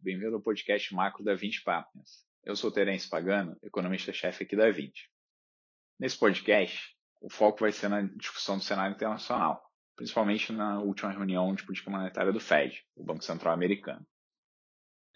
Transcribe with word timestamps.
bem-vindo 0.00 0.36
ao 0.36 0.40
podcast 0.40 0.94
Macro 0.94 1.24
da 1.24 1.34
20 1.34 1.64
Partners. 1.64 2.24
Eu 2.44 2.54
sou 2.54 2.70
Terence 2.70 3.10
Pagano, 3.10 3.58
economista-chefe 3.64 4.44
aqui 4.44 4.54
da 4.54 4.70
20. 4.70 5.10
Nesse 5.98 6.16
podcast, 6.16 6.96
o 7.20 7.28
foco 7.28 7.58
vai 7.58 7.72
ser 7.72 7.88
na 7.88 8.02
discussão 8.02 8.58
do 8.58 8.62
cenário 8.62 8.94
internacional, 8.94 9.60
principalmente 9.96 10.52
na 10.52 10.80
última 10.80 11.10
reunião 11.10 11.52
de 11.52 11.64
política 11.64 11.90
monetária 11.90 12.32
do 12.32 12.38
Fed, 12.38 12.80
o 12.94 13.02
Banco 13.02 13.24
Central 13.24 13.52
Americano. 13.52 14.06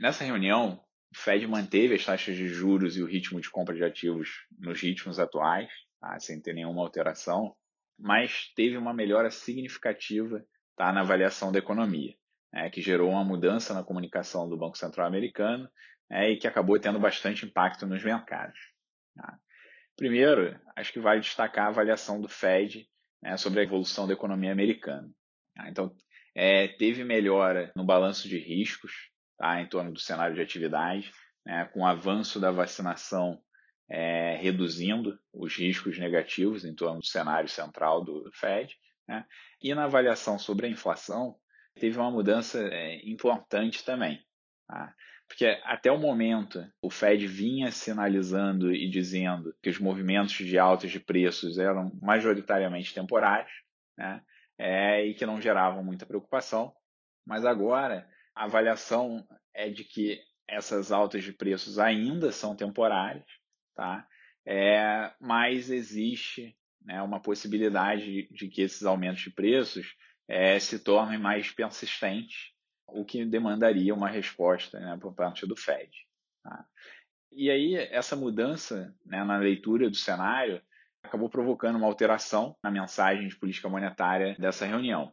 Nessa 0.00 0.24
reunião, 0.24 0.84
o 1.14 1.16
Fed 1.16 1.46
manteve 1.46 1.94
as 1.94 2.04
taxas 2.04 2.34
de 2.34 2.48
juros 2.48 2.96
e 2.96 3.02
o 3.04 3.06
ritmo 3.06 3.40
de 3.40 3.48
compra 3.48 3.76
de 3.76 3.84
ativos 3.84 4.48
nos 4.58 4.80
ritmos 4.80 5.20
atuais, 5.20 5.70
tá, 6.00 6.18
sem 6.18 6.42
ter 6.42 6.54
nenhuma 6.54 6.82
alteração, 6.82 7.54
mas 7.96 8.52
teve 8.56 8.76
uma 8.76 8.92
melhora 8.92 9.30
significativa 9.30 10.44
tá, 10.76 10.92
na 10.92 11.02
avaliação 11.02 11.52
da 11.52 11.60
economia 11.60 12.16
é, 12.54 12.70
que 12.70 12.80
gerou 12.80 13.10
uma 13.10 13.24
mudança 13.24 13.74
na 13.74 13.82
comunicação 13.82 14.48
do 14.48 14.56
Banco 14.56 14.78
Central 14.78 15.06
americano 15.06 15.68
é, 16.10 16.30
e 16.30 16.36
que 16.36 16.46
acabou 16.46 16.78
tendo 16.78 17.00
bastante 17.00 17.44
impacto 17.44 17.86
nos 17.86 18.02
mercados. 18.04 18.58
Tá? 19.16 19.38
Primeiro, 19.96 20.58
acho 20.76 20.92
que 20.92 21.00
vale 21.00 21.20
destacar 21.20 21.66
a 21.66 21.68
avaliação 21.68 22.20
do 22.20 22.28
Fed 22.28 22.86
né, 23.20 23.36
sobre 23.36 23.60
a 23.60 23.62
evolução 23.64 24.06
da 24.06 24.12
economia 24.12 24.52
americana. 24.52 25.08
Tá? 25.54 25.68
Então, 25.68 25.94
é, 26.34 26.68
teve 26.68 27.04
melhora 27.04 27.72
no 27.74 27.84
balanço 27.84 28.28
de 28.28 28.38
riscos 28.38 28.92
tá, 29.36 29.60
em 29.60 29.68
torno 29.68 29.92
do 29.92 30.00
cenário 30.00 30.34
de 30.34 30.42
atividade, 30.42 31.10
né, 31.44 31.64
com 31.72 31.80
o 31.80 31.86
avanço 31.86 32.40
da 32.40 32.50
vacinação 32.50 33.40
é, 33.88 34.36
reduzindo 34.36 35.18
os 35.32 35.56
riscos 35.56 35.98
negativos 35.98 36.64
em 36.64 36.74
torno 36.74 37.00
do 37.00 37.06
cenário 37.06 37.48
central 37.48 38.04
do 38.04 38.30
Fed. 38.32 38.74
Né, 39.08 39.24
e 39.60 39.74
na 39.74 39.84
avaliação 39.84 40.38
sobre 40.38 40.66
a 40.66 40.70
inflação, 40.70 41.36
teve 41.74 41.98
uma 41.98 42.10
mudança 42.10 42.58
é, 42.68 42.96
importante 43.08 43.84
também. 43.84 44.20
Tá? 44.66 44.94
Porque 45.26 45.46
até 45.64 45.90
o 45.90 45.98
momento 45.98 46.64
o 46.80 46.90
Fed 46.90 47.26
vinha 47.26 47.70
sinalizando 47.70 48.72
e 48.72 48.88
dizendo 48.88 49.54
que 49.62 49.70
os 49.70 49.78
movimentos 49.78 50.34
de 50.34 50.58
altas 50.58 50.90
de 50.90 51.00
preços 51.00 51.58
eram 51.58 51.90
majoritariamente 52.00 52.94
temporários 52.94 53.52
né? 53.96 54.22
é, 54.58 55.04
e 55.06 55.14
que 55.14 55.26
não 55.26 55.40
geravam 55.40 55.82
muita 55.82 56.06
preocupação. 56.06 56.72
Mas 57.26 57.44
agora 57.44 58.08
a 58.34 58.44
avaliação 58.44 59.26
é 59.54 59.68
de 59.68 59.84
que 59.84 60.20
essas 60.46 60.92
altas 60.92 61.24
de 61.24 61.32
preços 61.32 61.78
ainda 61.78 62.30
são 62.30 62.54
temporárias, 62.54 63.24
tá? 63.74 64.06
É, 64.46 65.10
mas 65.18 65.70
existe 65.70 66.54
né, 66.82 67.00
uma 67.00 67.20
possibilidade 67.20 68.28
de 68.30 68.48
que 68.48 68.60
esses 68.60 68.82
aumentos 68.82 69.22
de 69.22 69.30
preços 69.30 69.96
é, 70.28 70.58
se 70.58 70.78
tornem 70.78 71.18
mais 71.18 71.50
persistentes, 71.50 72.52
o 72.86 73.04
que 73.04 73.24
demandaria 73.24 73.94
uma 73.94 74.08
resposta 74.08 74.78
né, 74.78 74.96
por 75.00 75.14
parte 75.14 75.46
do 75.46 75.56
Fed. 75.56 75.90
Tá? 76.42 76.64
E 77.32 77.50
aí, 77.50 77.74
essa 77.74 78.14
mudança 78.14 78.94
né, 79.04 79.24
na 79.24 79.36
leitura 79.36 79.90
do 79.90 79.96
cenário 79.96 80.62
acabou 81.02 81.28
provocando 81.28 81.76
uma 81.76 81.86
alteração 81.86 82.56
na 82.62 82.70
mensagem 82.70 83.28
de 83.28 83.36
política 83.36 83.68
monetária 83.68 84.36
dessa 84.38 84.64
reunião. 84.64 85.12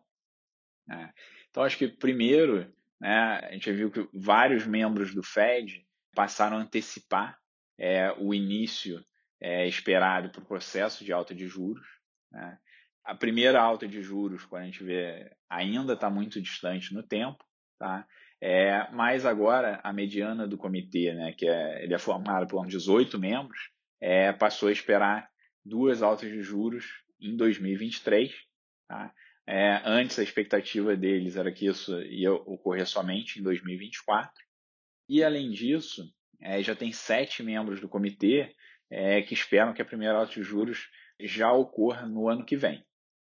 Né? 0.88 1.14
Então, 1.50 1.64
acho 1.64 1.78
que, 1.78 1.88
primeiro, 1.88 2.72
né, 3.00 3.39
a 3.44 3.52
gente 3.52 3.72
viu 3.72 3.92
que 3.92 4.08
vários 4.14 4.66
membros 4.66 5.14
do 5.14 5.23
Fed 5.23 5.86
passaram 6.14 6.58
a 6.58 6.62
antecipar 6.62 7.38
é, 7.78 8.12
o 8.14 8.34
início 8.34 9.04
é, 9.39 9.67
esperado 9.67 10.30
para 10.30 10.42
o 10.42 10.45
processo 10.45 11.04
de 11.04 11.12
alta 11.12 11.34
de 11.34 11.48
juros. 11.48 11.86
Né? 12.32 12.59
A 13.04 13.16
primeira 13.16 13.62
alta 13.62 13.88
de 13.88 14.02
juros, 14.02 14.46
quando 14.46 14.64
a 14.64 14.66
gente 14.66 14.84
vê, 14.84 15.32
ainda 15.50 15.94
está 15.94 16.10
muito 16.10 16.42
distante 16.42 16.94
no 16.94 17.04
tempo, 17.04 17.44
tá? 17.78 18.08
É, 18.39 18.89
mas 18.92 19.26
agora 19.26 19.80
a 19.84 19.94
mediana 19.94 20.48
do 20.48 20.58
comitê, 20.58 21.14
né, 21.14 21.32
que 21.34 21.48
é, 21.48 21.84
ele 21.84 21.94
é 21.94 22.00
formado 22.00 22.48
por 22.48 22.66
18 22.66 23.20
membros, 23.20 23.70
é, 24.00 24.34
passou 24.34 24.70
a 24.70 24.72
esperar 24.72 25.30
duas 25.64 26.02
altas 26.02 26.30
de 26.30 26.42
juros 26.42 26.86
em 27.20 27.38
2023. 27.38 28.34
Tá? 28.88 29.14
É, 29.45 29.80
antes 29.86 30.17
a 30.17 30.23
expectativa 30.23 30.95
deles 30.95 31.36
era 31.36 31.52
que 31.52 31.67
isso 31.67 32.02
ia 32.02 32.34
ocorrer 32.34 32.88
somente 32.88 33.40
em 33.40 33.44
2024. 33.44 34.32
E 35.08 35.23
além 35.23 35.52
disso, 35.52 36.11
é, 36.40 36.64
já 36.64 36.76
tem 36.76 36.92
sete 36.92 37.44
membros 37.44 37.80
do 37.80 37.88
comitê 37.88 38.56
é, 38.90 39.22
que 39.22 39.36
esperam 39.36 39.73
que 39.73 39.82
a 39.82 39.86
primeira 39.86 40.17
alta 40.17 40.34
de 40.34 40.42
juros 40.42 40.90
já 41.20 41.52
ocorra 41.52 42.08
no 42.08 42.28
ano 42.28 42.44
que 42.44 42.58
vem. 42.58 42.84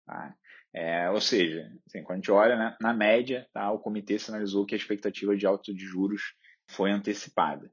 Tá? 0.06 0.34
É, 0.74 1.10
ou 1.10 1.20
seja, 1.20 1.70
assim, 1.86 2.02
quando 2.02 2.12
a 2.12 2.16
gente 2.16 2.30
olha 2.30 2.56
né, 2.56 2.76
na 2.80 2.94
média, 2.94 3.46
tá, 3.52 3.70
o 3.70 3.78
comitê 3.78 4.18
sinalizou 4.18 4.64
que 4.64 4.74
a 4.74 4.78
expectativa 4.78 5.36
de 5.36 5.46
alta 5.46 5.72
de 5.72 5.84
juros 5.84 6.34
foi 6.66 6.90
antecipada. 6.90 7.70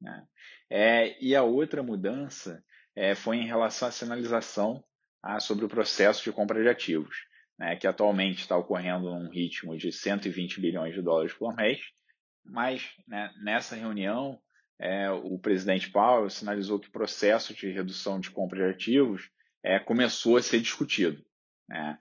Né? 0.00 0.26
É, 0.68 1.24
e 1.24 1.34
a 1.34 1.42
outra 1.42 1.82
mudança 1.82 2.62
é, 2.94 3.14
foi 3.14 3.38
em 3.38 3.46
relação 3.46 3.88
à 3.88 3.90
sinalização 3.90 4.84
tá, 5.22 5.40
sobre 5.40 5.64
o 5.64 5.68
processo 5.68 6.22
de 6.22 6.32
compra 6.32 6.62
de 6.62 6.68
ativos, 6.68 7.16
né, 7.58 7.76
que 7.76 7.86
atualmente 7.86 8.40
está 8.40 8.56
ocorrendo 8.56 9.08
num 9.10 9.30
ritmo 9.30 9.76
de 9.76 9.90
120 9.90 10.60
bilhões 10.60 10.94
de 10.94 11.00
dólares 11.00 11.32
por 11.32 11.56
mês, 11.56 11.80
mas 12.44 12.90
né, 13.06 13.32
nessa 13.42 13.76
reunião 13.76 14.38
é, 14.78 15.10
o 15.10 15.38
presidente 15.38 15.90
Powell 15.90 16.28
sinalizou 16.28 16.78
que 16.78 16.88
o 16.88 16.92
processo 16.92 17.54
de 17.54 17.70
redução 17.70 18.20
de 18.20 18.30
compra 18.30 18.58
de 18.58 18.74
ativos 18.74 19.30
é, 19.62 19.78
começou 19.78 20.36
a 20.36 20.42
ser 20.42 20.60
discutido 20.60 21.24
né? 21.72 21.98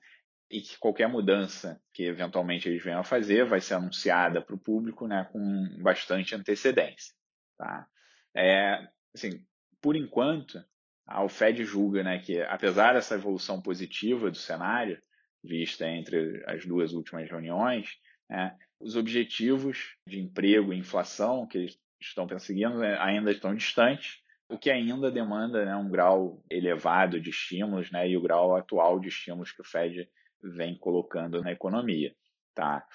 e 0.51 0.61
que 0.61 0.77
qualquer 0.77 1.07
mudança 1.07 1.81
que 1.93 2.03
eventualmente 2.03 2.67
eles 2.67 2.83
venham 2.83 2.99
a 2.99 3.05
fazer 3.05 3.45
vai 3.45 3.61
ser 3.61 3.75
anunciada 3.75 4.41
para 4.41 4.53
o 4.53 4.59
público 4.59 5.07
né, 5.07 5.27
com 5.31 5.77
bastante 5.81 6.35
antecedência. 6.35 7.13
Tá? 7.57 7.87
É, 8.35 8.85
assim, 9.15 9.45
por 9.81 9.95
enquanto, 9.95 10.61
a 11.07 11.27
Fed 11.29 11.63
julga 11.63 12.03
né, 12.03 12.19
que, 12.19 12.41
apesar 12.41 12.93
dessa 12.93 13.15
evolução 13.15 13.61
positiva 13.61 14.29
do 14.29 14.37
cenário, 14.37 15.01
vista 15.41 15.87
entre 15.87 16.43
as 16.45 16.65
duas 16.65 16.91
últimas 16.91 17.29
reuniões, 17.29 17.89
né, 18.29 18.55
os 18.79 18.95
objetivos 18.97 19.95
de 20.05 20.19
emprego 20.19 20.73
e 20.73 20.77
inflação 20.77 21.47
que 21.47 21.57
eles 21.57 21.79
estão 21.99 22.27
perseguindo 22.27 22.79
né, 22.79 22.97
ainda 22.99 23.31
estão 23.31 23.55
distantes, 23.55 24.21
o 24.51 24.57
que 24.57 24.69
ainda 24.69 25.09
demanda 25.09 25.65
né, 25.65 25.75
um 25.75 25.89
grau 25.89 26.43
elevado 26.49 27.19
de 27.19 27.29
estímulos 27.29 27.89
né, 27.89 28.07
e 28.09 28.17
o 28.17 28.21
grau 28.21 28.55
atual 28.55 28.99
de 28.99 29.07
estímulos 29.07 29.51
que 29.51 29.61
o 29.61 29.65
Fed 29.65 30.09
vem 30.43 30.77
colocando 30.77 31.41
na 31.41 31.51
economia. 31.51 32.13
Tá? 32.53 32.85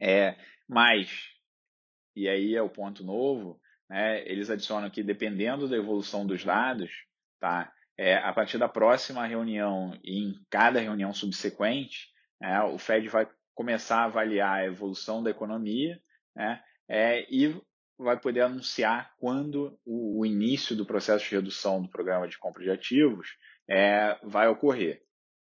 É, 0.00 0.36
mas, 0.66 1.28
e 2.16 2.28
aí 2.28 2.54
é 2.54 2.62
o 2.62 2.70
ponto 2.70 3.04
novo, 3.04 3.60
né, 3.88 4.26
eles 4.26 4.48
adicionam 4.48 4.88
que 4.88 5.02
dependendo 5.02 5.68
da 5.68 5.76
evolução 5.76 6.26
dos 6.26 6.42
dados, 6.42 6.90
tá, 7.38 7.70
é, 7.98 8.16
a 8.16 8.32
partir 8.32 8.56
da 8.56 8.68
próxima 8.68 9.26
reunião 9.26 9.92
e 10.02 10.18
em 10.24 10.34
cada 10.48 10.80
reunião 10.80 11.12
subsequente, 11.12 12.08
é, 12.42 12.58
o 12.62 12.78
Fed 12.78 13.06
vai 13.08 13.28
começar 13.54 13.98
a 13.98 14.04
avaliar 14.04 14.60
a 14.60 14.64
evolução 14.64 15.22
da 15.22 15.30
economia 15.30 16.00
né, 16.34 16.62
é, 16.88 17.26
e 17.30 17.54
vai 18.02 18.18
poder 18.18 18.40
anunciar 18.42 19.14
quando 19.18 19.78
o, 19.84 20.20
o, 20.20 20.26
início 20.26 20.74
do 20.74 20.86
processo 20.86 21.24
de 21.24 21.34
redução 21.34 21.82
do 21.82 21.88
programa 21.88 22.26
de 22.26 22.38
compra 22.38 22.62
de 22.62 22.70
ativos 22.70 23.36
é, 23.68 24.18
vai 24.22 24.48
ocorrer. 24.48 25.02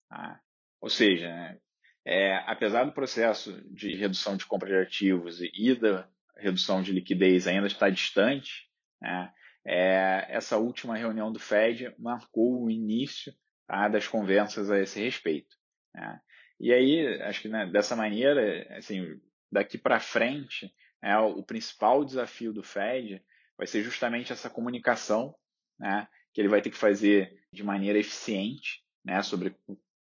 Tá? 0.08 0.40
Ou 0.80 0.90
seja, 0.90 1.28
né, 1.28 1.58
é, 2.04 2.36
apesar 2.46 2.84
do 2.84 2.92
processo 2.92 3.52
de 3.72 3.94
redução 3.94 4.36
de 4.36 4.46
compra 4.46 4.68
de 4.68 4.76
ativos 4.76 5.40
e 5.40 5.74
da 5.74 6.08
redução 6.36 6.82
de 6.82 6.92
liquidez 6.92 7.46
ainda 7.46 7.66
estar 7.66 7.90
distante, 7.90 8.68
né, 9.00 9.32
é, 9.64 10.26
essa 10.28 10.58
última 10.58 10.96
reunião 10.96 11.32
do 11.32 11.38
Fed 11.38 11.94
marcou 11.98 12.64
o 12.64 12.70
início 12.70 13.32
tá, 13.66 13.88
das 13.88 14.06
conversas 14.06 14.70
a 14.70 14.80
esse 14.80 15.00
respeito. 15.00 15.56
Né? 15.94 16.20
E 16.60 16.72
aí, 16.72 17.22
acho 17.22 17.42
que 17.42 17.48
né, 17.48 17.66
dessa 17.66 17.96
maneira, 17.96 18.66
assim, 18.76 19.20
daqui 19.50 19.78
para 19.78 20.00
frente, 20.00 20.72
é, 21.02 21.16
o 21.18 21.42
principal 21.42 22.04
desafio 22.04 22.52
do 22.52 22.62
Fed 22.62 23.22
vai 23.58 23.66
ser 23.66 23.82
justamente 23.82 24.32
essa 24.32 24.48
comunicação, 24.48 25.34
né, 25.78 26.06
que 26.32 26.40
ele 26.40 26.48
vai 26.48 26.62
ter 26.62 26.70
que 26.70 26.76
fazer 26.76 27.36
de 27.52 27.62
maneira 27.62 27.98
eficiente, 27.98 28.82
né, 29.04 29.22
sobre 29.22 29.56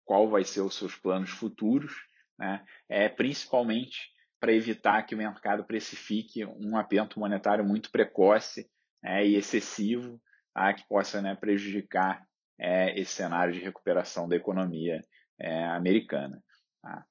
qual 0.04 0.28
vai 0.28 0.44
ser 0.44 0.60
os 0.60 0.74
seus 0.74 0.96
planos 0.96 1.30
futuros, 1.30 1.94
né, 2.38 2.64
é 2.88 3.08
principalmente 3.08 4.10
para 4.40 4.52
evitar 4.52 5.02
que 5.02 5.14
o 5.14 5.18
mercado 5.18 5.64
precifique 5.64 6.44
um 6.44 6.76
aperto 6.76 7.18
monetário 7.18 7.64
muito 7.64 7.90
precoce 7.90 8.68
né, 9.02 9.26
e 9.26 9.34
excessivo, 9.34 10.20
tá, 10.54 10.72
que 10.72 10.86
possa 10.88 11.20
né, 11.20 11.34
prejudicar 11.34 12.26
é, 12.58 12.98
esse 12.98 13.12
cenário 13.12 13.52
de 13.52 13.60
recuperação 13.60 14.28
da 14.28 14.36
economia 14.36 15.02
é, 15.38 15.64
americana. 15.64 16.42
Tá. 16.82 17.04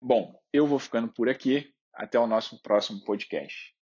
Bom, 0.00 0.34
eu 0.52 0.66
vou 0.66 0.78
ficando 0.78 1.12
por 1.12 1.28
aqui. 1.28 1.72
Até 1.94 2.18
o 2.18 2.26
nosso 2.26 2.60
próximo 2.62 3.02
podcast. 3.04 3.74